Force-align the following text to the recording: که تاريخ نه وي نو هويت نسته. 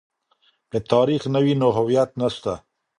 که 0.71 0.79
تاريخ 0.91 1.21
نه 1.33 1.39
وي 1.43 1.53
نو 1.61 1.67
هويت 1.77 2.09
نسته. 2.19 2.53